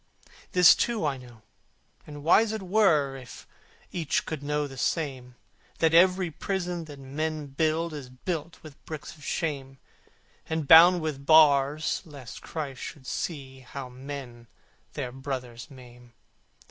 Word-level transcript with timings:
This 0.53 0.73
too 0.73 1.05
I 1.05 1.17
know 1.17 1.43
and 2.07 2.23
wise 2.23 2.51
it 2.53 2.63
were 2.63 3.15
If 3.15 3.45
each 3.91 4.25
could 4.25 4.41
know 4.41 4.65
the 4.65 4.75
same 4.75 5.35
That 5.77 5.93
every 5.93 6.31
prison 6.31 6.85
that 6.85 6.97
men 6.97 7.45
build 7.45 7.93
Is 7.93 8.09
built 8.09 8.63
with 8.63 8.83
bricks 8.87 9.15
of 9.15 9.23
shame, 9.23 9.77
And 10.49 10.67
bound 10.67 11.01
with 11.01 11.27
bars 11.27 12.01
lest 12.03 12.41
Christ 12.41 12.81
should 12.81 13.05
see 13.05 13.59
How 13.59 13.89
men 13.89 14.47
their 14.95 15.11
brothers 15.11 15.69
maim. 15.69 16.13